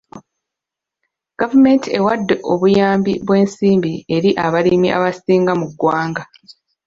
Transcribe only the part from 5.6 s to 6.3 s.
ggwanga.